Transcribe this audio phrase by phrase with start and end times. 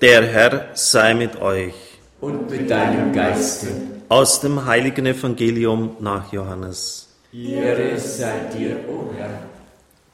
[0.00, 1.72] Der Herr sei mit euch.
[2.20, 3.68] Und mit deinem Geiste.
[4.10, 7.14] Aus dem heiligen Evangelium nach Johannes.
[7.32, 9.44] Ehre sei dir, o Herr.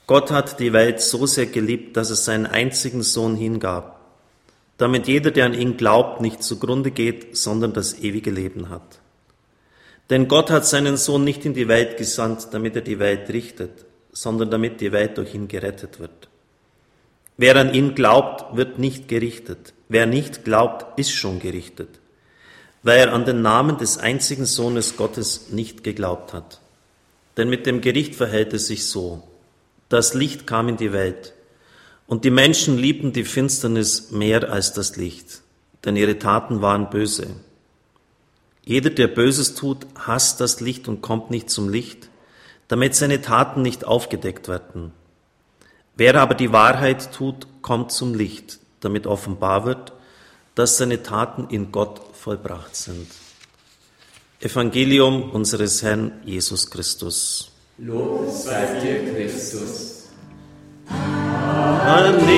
[0.07, 4.01] Gott hat die Welt so sehr geliebt, dass es seinen einzigen Sohn hingab,
[4.79, 9.01] damit jeder, der an ihn glaubt, nicht zugrunde geht, sondern das ewige Leben hat.
[10.11, 13.85] Denn Gott hat seinen Sohn nicht in die Welt gesandt, damit er die Welt richtet,
[14.13, 16.29] sondern damit die Welt durch ihn gerettet wird.
[17.37, 19.73] Wer an ihn glaubt, wird nicht gerichtet.
[19.89, 22.01] Wer nicht glaubt, ist schon gerichtet,
[22.83, 26.61] weil er an den Namen des einzigen Sohnes Gottes nicht geglaubt hat.
[27.37, 29.23] Denn mit dem Gericht verhält es sich so.
[29.89, 31.35] Das Licht kam in die Welt,
[32.07, 35.43] und die Menschen liebten die Finsternis mehr als das Licht,
[35.85, 37.29] denn ihre Taten waren böse.
[38.65, 42.09] Jeder, der Böses tut, hasst das Licht und kommt nicht zum Licht,
[42.69, 44.93] damit seine Taten nicht aufgedeckt werden.
[45.97, 49.93] Wer aber die Wahrheit tut, kommt zum Licht, damit offenbar wird,
[50.55, 53.09] dass seine Taten in Gott vollbracht sind.
[54.41, 57.53] Evangelium unseres Herrn Jesus Christus.
[57.79, 60.09] Lob sei dir, Christus.
[60.89, 62.33] Halleluja.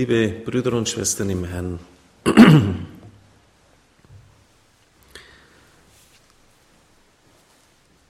[0.00, 1.78] Liebe Brüder und Schwestern im Herrn,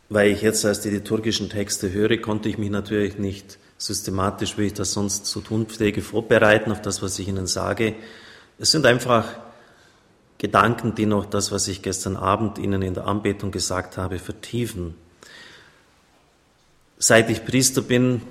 [0.09, 4.67] weil ich jetzt erst die liturgischen Texte höre, konnte ich mich natürlich nicht systematisch, wie
[4.67, 7.97] ich das sonst zu tun pflege, vorbereiten auf das, was ich Ihnen sage.
[8.61, 9.41] Es sind einfach
[10.39, 14.95] Gedanken, die noch das, was ich gestern Abend Ihnen in der Anbetung gesagt habe, vertiefen.
[16.99, 18.23] Seit ich Priester bin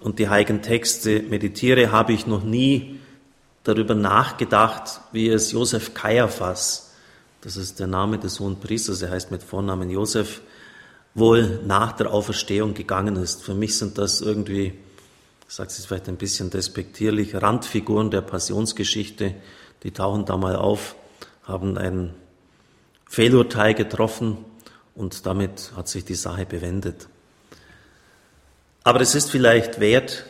[0.00, 3.00] und die heiligen Texte meditiere, habe ich noch nie
[3.64, 6.92] darüber nachgedacht, wie es Josef Kaiaphas,
[7.42, 10.42] das ist der Name des hohen Priesters, er heißt mit Vornamen Josef,
[11.14, 13.42] wohl nach der Auferstehung gegangen ist.
[13.42, 14.74] Für mich sind das irgendwie,
[15.48, 19.34] ich sage es vielleicht ein bisschen despektierlich, Randfiguren der Passionsgeschichte,
[19.82, 20.94] die tauchen da mal auf,
[21.44, 22.14] haben ein
[23.06, 24.44] Fehlurteil getroffen
[24.94, 27.08] und damit hat sich die Sache bewendet.
[28.82, 30.24] Aber es ist vielleicht wert,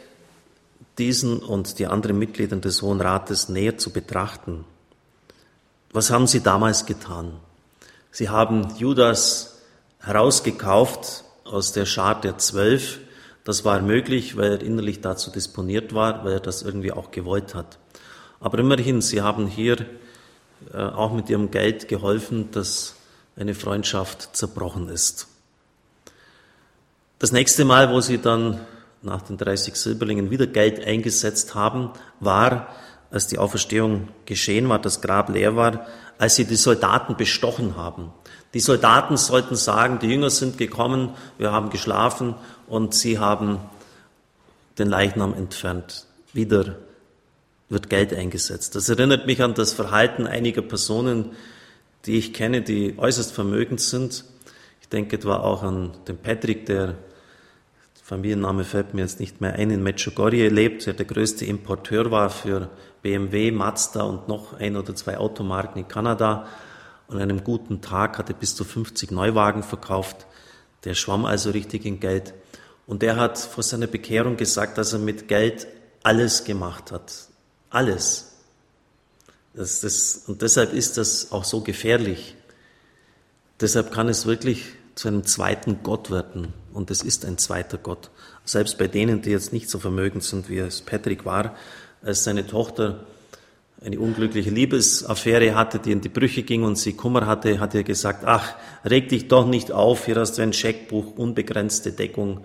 [0.99, 4.65] diesen und die anderen Mitglieder des Hohen Rates näher zu betrachten.
[5.93, 7.33] Was haben sie damals getan?
[8.11, 9.59] Sie haben Judas
[10.01, 12.99] herausgekauft aus der Schar der Zwölf.
[13.45, 17.55] Das war möglich, weil er innerlich dazu disponiert war, weil er das irgendwie auch gewollt
[17.55, 17.79] hat.
[18.41, 19.87] Aber immerhin, sie haben hier
[20.73, 22.95] äh, auch mit ihrem Geld geholfen, dass
[23.37, 25.30] eine Freundschaft zerbrochen ist.
[27.21, 28.61] Das nächste Mal, wo sie dann
[29.03, 32.69] nach den 30 Silberlingen wieder Geld eingesetzt haben, war,
[33.11, 35.87] als die Auferstehung geschehen war, das Grab leer war,
[36.17, 38.11] als sie die Soldaten bestochen haben.
[38.55, 42.37] Die Soldaten sollten sagen, die Jünger sind gekommen, wir haben geschlafen
[42.67, 43.59] und sie haben
[44.79, 46.07] den Leichnam entfernt.
[46.33, 46.77] Wieder
[47.69, 48.77] wird Geld eingesetzt.
[48.77, 51.33] Das erinnert mich an das Verhalten einiger Personen,
[52.07, 54.25] die ich kenne, die äußerst vermögend sind.
[54.81, 56.97] Ich denke etwa auch an den Patrick, der
[58.11, 62.29] Familienname fällt mir jetzt nicht mehr ein, in Medjugorje lebt, der der größte Importeur war
[62.29, 62.69] für
[63.03, 66.49] BMW, Mazda und noch ein oder zwei Automarken in Kanada.
[67.07, 70.27] An einem guten Tag hatte bis zu 50 Neuwagen verkauft.
[70.83, 72.35] Der schwamm also richtig in Geld.
[72.85, 75.69] Und der hat vor seiner Bekehrung gesagt, dass er mit Geld
[76.03, 77.13] alles gemacht hat.
[77.69, 78.33] Alles.
[79.55, 82.35] Das, das, und deshalb ist das auch so gefährlich.
[83.61, 84.65] Deshalb kann es wirklich
[85.01, 86.53] zu einem zweiten Gott werden.
[86.75, 88.11] Und es ist ein zweiter Gott.
[88.45, 91.57] Selbst bei denen, die jetzt nicht so vermögend sind, wie es Patrick war,
[92.03, 93.07] als seine Tochter
[93.83, 97.83] eine unglückliche Liebesaffäre hatte, die in die Brüche ging und sie Kummer hatte, hat er
[97.83, 98.53] gesagt, ach,
[98.85, 102.45] reg dich doch nicht auf, hier hast du ein Scheckbuch, unbegrenzte Deckung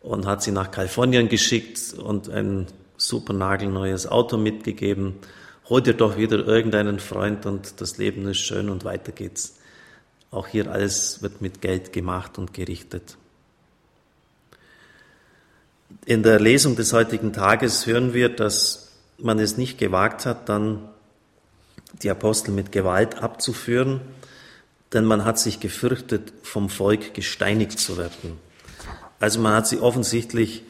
[0.00, 5.16] und hat sie nach Kalifornien geschickt und ein super nagelneues Auto mitgegeben.
[5.68, 9.56] Hol dir doch wieder irgendeinen Freund und das Leben ist schön und weiter geht's.
[10.34, 13.16] Auch hier alles wird mit Geld gemacht und gerichtet.
[16.06, 20.88] In der Lesung des heutigen Tages hören wir, dass man es nicht gewagt hat, dann
[22.02, 24.00] die Apostel mit Gewalt abzuführen,
[24.92, 28.36] denn man hat sich gefürchtet, vom Volk gesteinigt zu werden.
[29.20, 30.64] Also man hat sie offensichtlich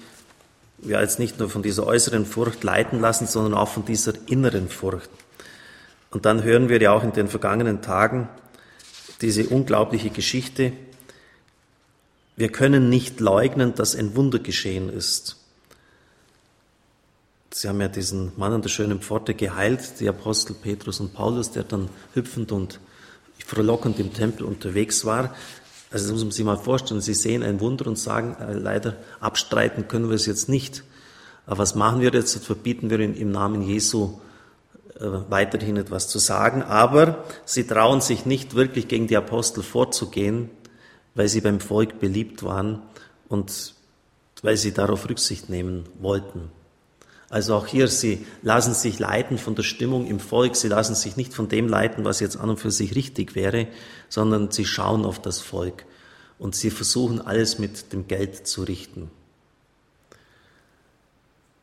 [0.82, 4.69] ja jetzt nicht nur von dieser äußeren Furcht leiten lassen, sondern auch von dieser inneren
[4.69, 5.08] Furcht.
[6.10, 8.28] Und dann hören wir ja auch in den vergangenen Tagen,
[9.20, 10.72] diese unglaubliche Geschichte,
[12.37, 15.37] Wir können nicht leugnen, dass ein Wunder geschehen ist.
[17.52, 21.52] Sie haben ja diesen Mann an der schönen Pforte geheilt, die Apostel Petrus und Paulus,
[21.52, 22.81] der dann hüpfend und
[23.46, 25.37] frohlockend im Tempel unterwegs war.
[25.93, 27.00] Also das muss man sich mal vorstellen.
[27.00, 30.82] Sie sehen ein Wunder und sagen, äh, leider abstreiten können wir es jetzt nicht.
[31.46, 32.44] Aber was machen wir jetzt?
[32.44, 34.19] Verbieten wir im Namen Jesu
[34.99, 36.62] weiterhin etwas zu sagen.
[36.62, 40.50] Aber sie trauen sich nicht wirklich gegen die Apostel vorzugehen,
[41.14, 42.82] weil sie beim Volk beliebt waren
[43.29, 43.75] und
[44.43, 46.50] weil sie darauf Rücksicht nehmen wollten.
[47.31, 51.17] Also auch hier, sie lassen sich leiten von der Stimmung im Volk, sie lassen sich
[51.17, 53.67] nicht von dem leiten, was jetzt an und für sich richtig wäre,
[54.08, 55.85] sondern sie schauen auf das Volk
[56.38, 59.11] und sie versuchen alles mit dem Geld zu richten.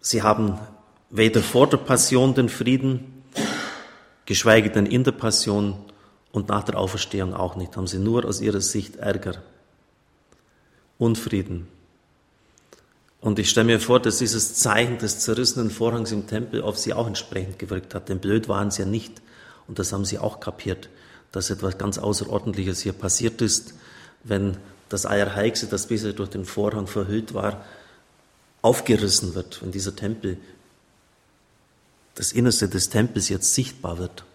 [0.02, 0.60] Sie haben
[1.12, 3.11] weder vor der Passion den Frieden,
[4.26, 5.76] geschweige denn in der Passion
[6.32, 9.42] und nach der Auferstehung auch nicht, haben sie nur aus ihrer Sicht Ärger,
[10.98, 11.68] Unfrieden.
[13.22, 16.94] Und ich stelle mir vor, dass dieses Zeichen des zerrissenen Vorhangs im Tempel auf sie
[16.94, 19.22] auch entsprechend gewirkt hat, denn blöd waren sie ja nicht.
[19.68, 20.90] Und das haben sie auch kapiert,
[21.32, 23.76] dass etwas ganz Außerordentliches hier passiert ist,
[24.24, 24.58] wenn
[24.90, 27.64] das Allerheiligste, das bisher durch den Vorhang verhüllt war,
[28.62, 30.38] aufgerissen wird, wenn dieser Tempel,
[32.16, 34.26] das Innerste des Tempels jetzt sichtbar wird.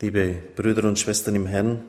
[0.00, 1.84] Liebe Brüder und Schwestern im Herrn,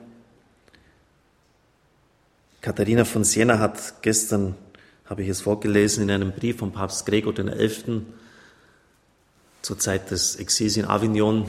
[2.60, 4.54] Katharina von Siena hat gestern,
[5.04, 8.02] habe ich es vorgelesen, in einem Brief von Papst Gregor XI.
[9.60, 11.46] zur Zeit des Exils in Avignon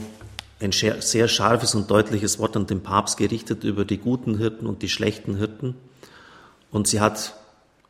[0.60, 4.82] ein sehr scharfes und deutliches Wort an den Papst gerichtet über die guten Hirten und
[4.82, 5.74] die schlechten Hirten.
[6.70, 7.34] Und sie hat,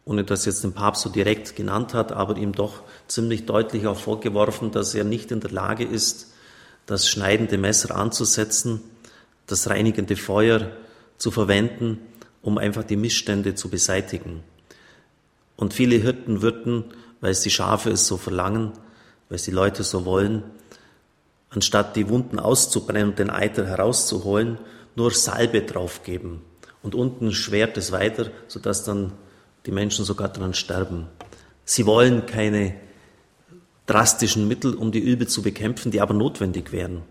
[0.06, 3.98] ohne dass jetzt den Papst so direkt genannt hat, aber ihm doch ziemlich deutlich auch
[3.98, 6.32] vorgeworfen, dass er nicht in der Lage ist,
[6.86, 8.80] das schneidende Messer anzusetzen,
[9.48, 10.70] das reinigende Feuer
[11.18, 11.98] zu verwenden,
[12.40, 14.44] um einfach die Missstände zu beseitigen.
[15.56, 16.84] Und viele Hirten würden,
[17.20, 18.72] weil es die Schafe es so verlangen,
[19.28, 20.44] weil es die Leute so wollen,
[21.50, 24.58] anstatt die Wunden auszubrennen und den Eiter herauszuholen,
[24.94, 26.42] nur Salbe draufgeben.
[26.82, 29.12] Und unten schwert es weiter, sodass dann
[29.66, 31.08] die Menschen sogar daran sterben.
[31.64, 32.74] Sie wollen keine
[33.86, 37.02] drastischen Mittel, um die Übel zu bekämpfen, die aber notwendig wären.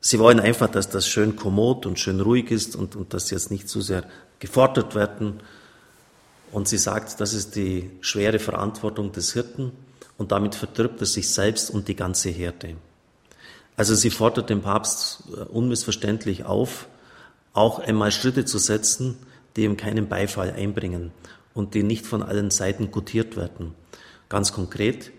[0.00, 3.50] Sie wollen einfach, dass das schön kommod und schön ruhig ist und, und dass jetzt
[3.50, 4.04] nicht zu sehr
[4.38, 5.40] gefordert werden.
[6.52, 9.72] Und sie sagt, das ist die schwere Verantwortung des Hirten
[10.16, 12.76] und damit verdirbt er sich selbst und die ganze Herde.
[13.76, 16.88] Also sie fordert den Papst äh, unmissverständlich auf,
[17.52, 19.16] auch einmal Schritte zu setzen,
[19.56, 21.10] die ihm keinen Beifall einbringen
[21.54, 23.74] und die nicht von allen Seiten gutiert werden.
[24.28, 25.12] Ganz konkret,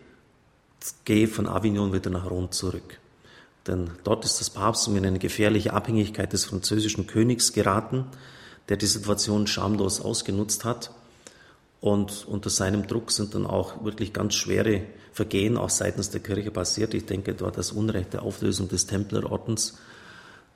[1.05, 2.99] geh von Avignon wieder nach Rom zurück.
[3.65, 8.05] Denn dort ist das Papsttum in eine gefährliche Abhängigkeit des französischen Königs geraten,
[8.69, 10.91] der die Situation schamlos ausgenutzt hat.
[11.81, 16.51] Und unter seinem Druck sind dann auch wirklich ganz schwere Vergehen auch seitens der Kirche
[16.51, 16.93] passiert.
[16.93, 19.79] Ich denke etwa das Unrecht der Auflösung des Templerordens.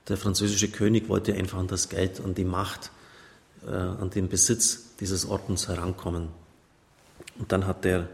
[0.08, 2.92] Der französische König wollte einfach an das Geld, an die Macht,
[3.66, 6.28] an den Besitz dieses Ordens herankommen.
[7.38, 8.08] Und dann hat der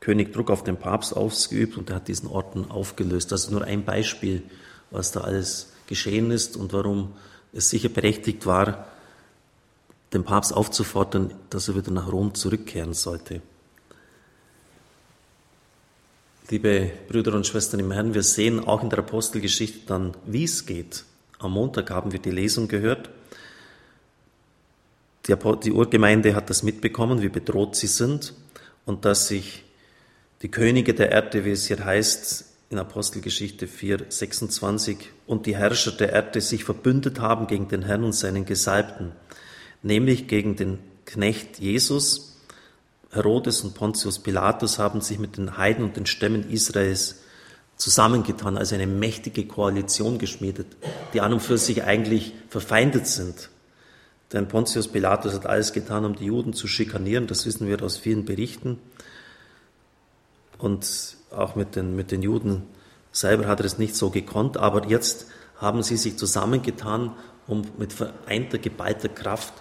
[0.00, 3.30] König Druck auf den Papst ausgeübt und er hat diesen Orden aufgelöst.
[3.30, 4.42] Das ist nur ein Beispiel,
[4.90, 7.12] was da alles geschehen ist und warum
[7.52, 8.86] es sicher berechtigt war,
[10.12, 13.40] den Papst aufzufordern, dass er wieder nach Rom zurückkehren sollte.
[16.50, 20.66] Liebe Brüder und Schwestern im Herrn, wir sehen auch in der Apostelgeschichte dann, wie es
[20.66, 21.04] geht.
[21.38, 23.08] Am Montag haben wir die Lesung gehört.
[25.26, 28.34] Die, Urgemeinde hat das mitbekommen, wie bedroht sie sind
[28.84, 29.64] und dass sich
[30.42, 35.92] die Könige der Erde, wie es hier heißt in Apostelgeschichte 4, 26, und die Herrscher
[35.92, 39.12] der Erde sich verbündet haben gegen den Herrn und seinen Gesalbten,
[39.82, 42.38] nämlich gegen den Knecht Jesus.
[43.12, 47.22] Herodes und Pontius Pilatus haben sich mit den Heiden und den Stämmen Israels
[47.76, 50.66] zusammengetan, also eine mächtige Koalition geschmiedet,
[51.12, 53.50] die an und für sich eigentlich verfeindet sind.
[54.32, 57.98] Denn Pontius Pilatus hat alles getan, um die Juden zu schikanieren, das wissen wir aus
[57.98, 58.78] vielen Berichten
[60.58, 62.62] und auch mit den, mit den Juden
[63.10, 67.12] selber hat er es nicht so gekonnt, aber jetzt haben sie sich zusammengetan,
[67.46, 69.52] um mit vereinter, geballter Kraft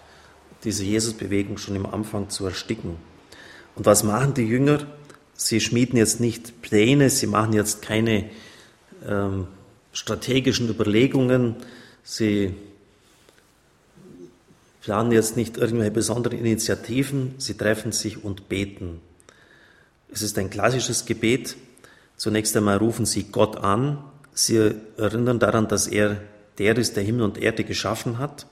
[0.64, 2.98] diese Jesusbewegung schon im Anfang zu ersticken.
[3.76, 4.80] Und was machen die Jünger?
[5.34, 8.30] Sie schmieden jetzt nicht Pläne, sie machen jetzt keine
[9.08, 9.48] ähm,
[9.92, 11.56] strategischen Überlegungen,
[12.04, 12.54] sie
[14.82, 19.00] planen jetzt nicht irgendwelche besonderen Initiativen, sie treffen sich und beten.
[20.12, 21.56] Es ist ein klassisches Gebet.
[22.18, 24.04] Zunächst einmal rufen Sie Gott an.
[24.34, 26.18] Sie erinnern daran, dass er
[26.58, 28.46] der ist, der Himmel und Erde geschaffen hat.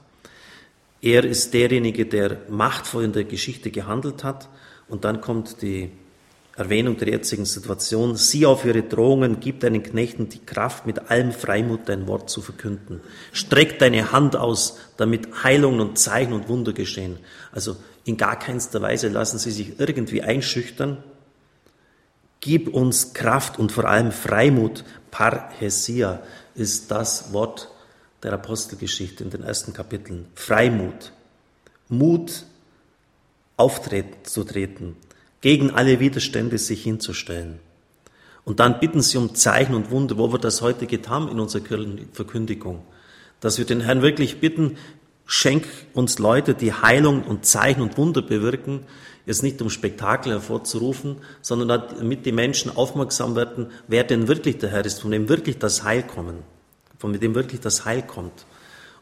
[1.02, 4.48] Er ist derjenige, der machtvoll in der Geschichte gehandelt hat.
[4.88, 5.90] Und dann kommt die
[6.56, 8.16] Erwähnung der jetzigen Situation.
[8.16, 12.42] Sieh auf ihre Drohungen, gib deinen Knechten die Kraft, mit allem Freimut dein Wort zu
[12.42, 13.00] verkünden.
[13.32, 17.18] Streck deine Hand aus, damit Heilungen und Zeichen und Wunder geschehen.
[17.52, 21.02] Also in gar keinster Weise lassen sie sich irgendwie einschüchtern.
[22.40, 24.84] Gib uns Kraft und vor allem Freimut.
[25.10, 26.22] Parhesia
[26.54, 27.70] ist das Wort
[28.22, 30.26] der Apostelgeschichte in den ersten Kapiteln.
[30.34, 31.12] Freimut.
[31.88, 32.44] Mut,
[33.56, 34.96] aufzutreten,
[35.40, 37.58] gegen alle Widerstände sich hinzustellen.
[38.44, 41.62] Und dann bitten sie um Zeichen und Wunder, wo wir das heute getan in unserer
[42.12, 42.82] Verkündigung.
[43.40, 44.76] Dass wir den Herrn wirklich bitten,
[45.26, 48.80] schenk uns Leute, die Heilung und Zeichen und Wunder bewirken,
[49.26, 54.70] jetzt nicht um Spektakel hervorzurufen, sondern damit die Menschen aufmerksam werden, wer denn wirklich der
[54.70, 56.38] Herr ist, von dem wirklich das Heil kommen,
[56.98, 58.46] von dem wirklich das Heil kommt.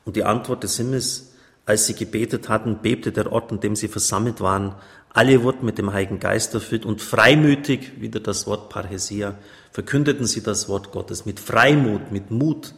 [0.05, 1.28] Und die Antwort des Himmels,
[1.69, 4.75] als sie gebetet hatten, bebte der Ort, an dem sie versammelt waren,
[5.11, 9.35] alle wurden mit dem Heiligen Geist erfüllt und freimütig, wieder das Wort Parhesia,
[9.71, 12.73] verkündeten sie das Wort Gottes mit Freimut, mit Mut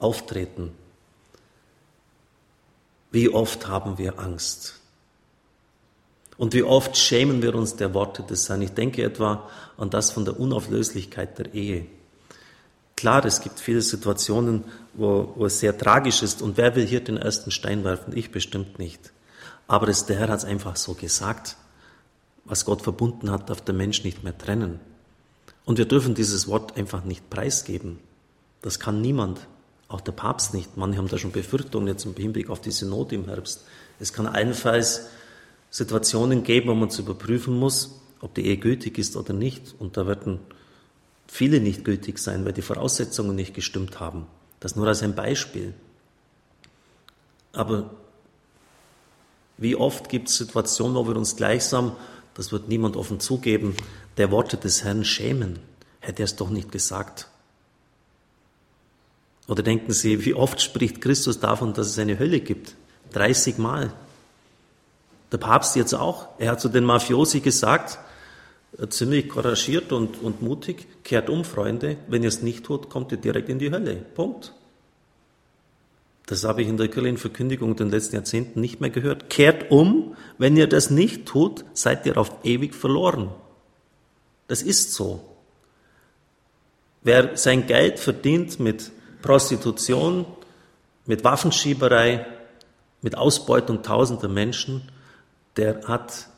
[0.00, 0.72] auftreten.
[3.12, 4.80] Wie oft haben wir Angst?
[6.36, 8.62] Und wie oft schämen wir uns der Worte des Herrn?
[8.62, 11.86] Ich denke etwa an das von der Unauflöslichkeit der Ehe.
[13.02, 14.62] Klar, es gibt viele Situationen,
[14.94, 16.40] wo, wo es sehr tragisch ist.
[16.40, 18.16] Und wer will hier den ersten Stein werfen?
[18.16, 19.12] Ich bestimmt nicht.
[19.66, 21.56] Aber es, der Herr hat es einfach so gesagt.
[22.44, 24.78] Was Gott verbunden hat, darf der Mensch nicht mehr trennen.
[25.64, 27.98] Und wir dürfen dieses Wort einfach nicht preisgeben.
[28.60, 29.48] Das kann niemand,
[29.88, 30.76] auch der Papst nicht.
[30.76, 33.64] Manche haben da schon Befürchtungen jetzt im Hinblick auf die Synode im Herbst.
[33.98, 35.08] Es kann allenfalls
[35.70, 39.74] Situationen geben, wo man zu überprüfen muss, ob die Ehe gültig ist oder nicht.
[39.80, 40.38] Und da werden
[41.32, 44.26] viele nicht gültig sein, weil die Voraussetzungen nicht gestimmt haben.
[44.60, 45.74] Das nur als ein Beispiel.
[47.52, 47.90] Aber
[49.56, 51.96] wie oft gibt es Situationen, wo wir uns gleichsam
[52.34, 53.76] das wird niemand offen zugeben,
[54.16, 55.58] der Worte des Herrn schämen.
[56.00, 57.28] Hätte er es doch nicht gesagt.
[59.48, 62.74] Oder denken Sie, wie oft spricht Christus davon, dass es eine Hölle gibt?
[63.12, 63.92] 30 Mal.
[65.30, 66.28] Der Papst jetzt auch.
[66.38, 67.98] Er hat zu den Mafiosi gesagt,
[68.88, 71.98] ziemlich couragiert und, und mutig, kehrt um, Freunde.
[72.08, 73.96] Wenn ihr es nicht tut, kommt ihr direkt in die Hölle.
[73.96, 74.54] Punkt.
[76.26, 79.28] Das habe ich in der Kirchenverkündigung in den letzten Jahrzehnten nicht mehr gehört.
[79.28, 83.30] Kehrt um, wenn ihr das nicht tut, seid ihr auf ewig verloren.
[84.48, 85.22] Das ist so.
[87.02, 90.24] Wer sein Geld verdient mit Prostitution,
[91.04, 92.26] mit Waffenschieberei,
[93.02, 94.82] mit Ausbeutung tausender Menschen,
[95.56, 96.28] der hat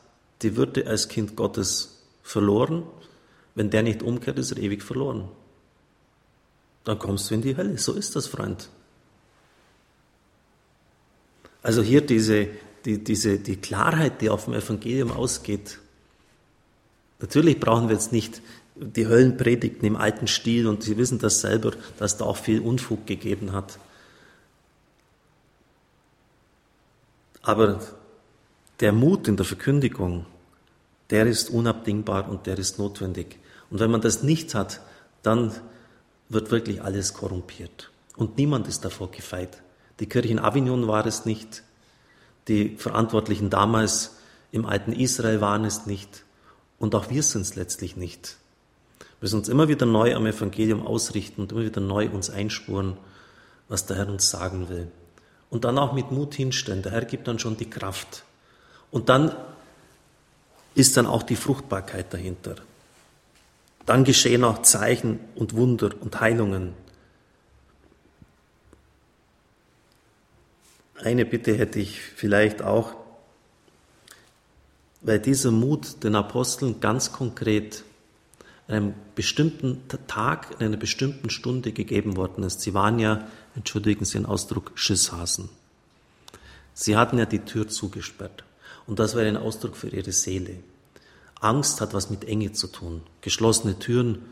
[0.42, 1.93] die Würde als Kind Gottes
[2.24, 2.82] verloren.
[3.54, 5.28] Wenn der nicht umkehrt, ist er ewig verloren.
[6.82, 7.78] Dann kommst du in die Hölle.
[7.78, 8.68] So ist das, Freund.
[11.62, 12.48] Also hier diese,
[12.84, 15.78] die, diese, die Klarheit, die auf dem Evangelium ausgeht.
[17.20, 18.42] Natürlich brauchen wir jetzt nicht
[18.74, 23.06] die Höllenpredigten im alten Stil und Sie wissen das selber, dass da auch viel Unfug
[23.06, 23.78] gegeben hat.
[27.40, 27.80] Aber
[28.80, 30.26] der Mut in der Verkündigung,
[31.10, 33.38] der ist unabdingbar und der ist notwendig.
[33.70, 34.80] Und wenn man das nicht hat,
[35.22, 35.52] dann
[36.28, 37.90] wird wirklich alles korrumpiert.
[38.16, 39.62] Und niemand ist davor gefeit.
[40.00, 41.62] Die Kirche in Avignon war es nicht.
[42.48, 44.16] Die Verantwortlichen damals
[44.52, 46.24] im alten Israel waren es nicht.
[46.78, 48.36] Und auch wir sind es letztlich nicht.
[48.98, 52.96] Wir müssen uns immer wieder neu am Evangelium ausrichten und immer wieder neu uns einspuren,
[53.68, 54.88] was der Herr uns sagen will.
[55.50, 56.82] Und dann auch mit Mut hinstellen.
[56.82, 58.24] Der Herr gibt dann schon die Kraft.
[58.90, 59.34] Und dann
[60.74, 62.56] ist dann auch die Fruchtbarkeit dahinter.
[63.86, 66.72] Dann geschehen auch Zeichen und Wunder und Heilungen.
[71.02, 72.94] Eine Bitte hätte ich vielleicht auch,
[75.02, 77.84] weil dieser Mut den Aposteln ganz konkret
[78.66, 82.62] an einem bestimmten Tag, in einer bestimmten Stunde gegeben worden ist.
[82.62, 85.50] Sie waren ja, entschuldigen Sie den Ausdruck, Schisshasen.
[86.72, 88.44] Sie hatten ja die Tür zugesperrt.
[88.86, 90.56] Und das war ein Ausdruck für ihre Seele.
[91.40, 93.02] Angst hat was mit Enge zu tun.
[93.20, 94.22] Geschlossene Türen,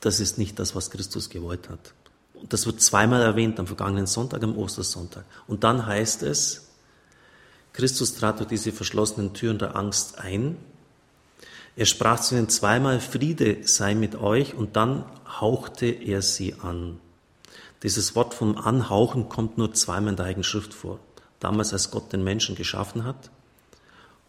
[0.00, 1.94] das ist nicht das, was Christus gewollt hat.
[2.34, 5.24] Und das wird zweimal erwähnt am vergangenen Sonntag, am Ostersonntag.
[5.46, 6.68] Und dann heißt es,
[7.72, 10.56] Christus trat durch diese verschlossenen Türen der Angst ein.
[11.76, 15.04] Er sprach zu ihnen zweimal, Friede sei mit euch, und dann
[15.40, 16.98] hauchte er sie an.
[17.82, 20.98] Dieses Wort vom Anhauchen kommt nur zweimal in der Heiligen Schrift vor.
[21.40, 23.30] Damals, als Gott den Menschen geschaffen hat,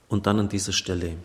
[0.08, 1.16] und dann an dieser Stelle.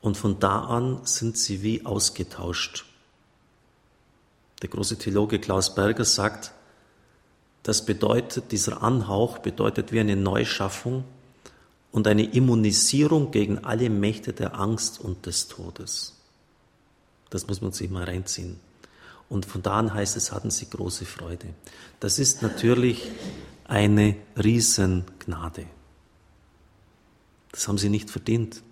[0.00, 2.86] Und von da an sind sie wie ausgetauscht.
[4.62, 6.52] Der große Theologe Klaus Berger sagt,
[7.62, 11.04] Das bedeutet, dieser Anhauch bedeutet wie eine Neuschaffung
[11.92, 16.14] und eine Immunisierung gegen alle Mächte der Angst und des Todes.
[17.30, 18.60] Das muss man sich mal reinziehen.
[19.30, 21.46] Und von da an heißt es, hatten sie große Freude.
[22.00, 23.10] Das ist natürlich
[23.64, 25.66] eine Riesengnade.
[27.50, 28.62] Das haben sie nicht verdient.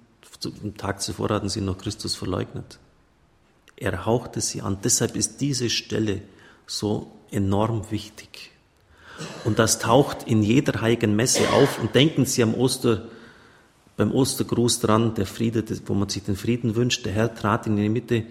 [0.63, 2.79] Am Tag zuvor hatten sie noch Christus verleugnet.
[3.77, 4.79] Er hauchte sie an.
[4.83, 6.23] Deshalb ist diese Stelle
[6.67, 8.51] so enorm wichtig.
[9.45, 11.79] Und das taucht in jeder heiligen Messe auf.
[11.79, 13.07] Und denken Sie am Oster,
[13.97, 17.05] beim Ostergruß dran, der Friede, wo man sich den Frieden wünscht.
[17.05, 18.25] Der Herr trat in die Mitte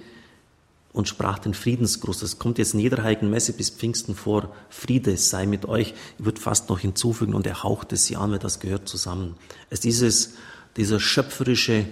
[0.93, 2.19] und sprach den Friedensgruß.
[2.19, 4.53] Das kommt jetzt in jeder heiligen Messe bis Pfingsten vor.
[4.69, 5.93] Friede sei mit euch.
[6.17, 9.35] Ich würde fast noch hinzufügen und er hauchte sie an, weil das gehört zusammen.
[9.69, 10.33] Es ist dieses,
[10.75, 11.85] dieser schöpferische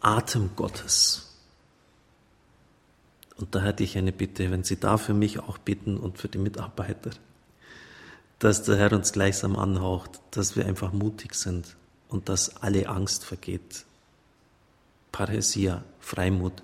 [0.00, 1.26] Atem Gottes.
[3.36, 6.28] Und da hätte ich eine Bitte, wenn Sie da für mich auch bitten und für
[6.28, 7.10] die Mitarbeiter,
[8.38, 11.76] dass der Herr uns gleichsam anhaucht, dass wir einfach mutig sind
[12.08, 13.86] und dass alle Angst vergeht.
[15.10, 16.62] Paresia, Freimut,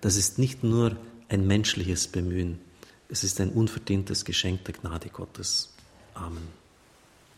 [0.00, 0.96] das ist nicht nur
[1.28, 2.58] ein menschliches Bemühen,
[3.08, 5.74] es ist ein unverdientes Geschenk der Gnade Gottes.
[6.14, 6.57] Amen.